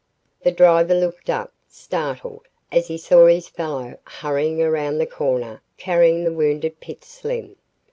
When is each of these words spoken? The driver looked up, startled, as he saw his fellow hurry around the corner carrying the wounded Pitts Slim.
The 0.41 0.51
driver 0.51 0.95
looked 0.95 1.29
up, 1.29 1.53
startled, 1.67 2.47
as 2.71 2.87
he 2.87 2.97
saw 2.97 3.27
his 3.27 3.47
fellow 3.47 3.99
hurry 4.03 4.59
around 4.59 4.97
the 4.97 5.05
corner 5.05 5.61
carrying 5.77 6.23
the 6.23 6.33
wounded 6.33 6.79
Pitts 6.79 7.07
Slim. 7.07 7.55